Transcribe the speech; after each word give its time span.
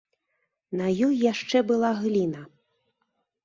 На 0.79 0.87
ёй 1.09 1.13
яшчэ 1.31 1.57
была 1.73 1.95
гліна. 2.03 2.41